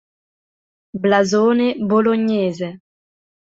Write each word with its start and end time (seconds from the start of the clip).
Blasone 1.03 1.77
Bolognese 1.87 2.67